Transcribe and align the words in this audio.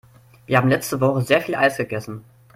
Wir 0.47 0.57
haben 0.57 0.67
letzte 0.69 0.99
Woche 0.99 1.21
sehr 1.21 1.41
viel 1.41 1.53
Eis 1.53 1.77
gegessen. 1.77 2.23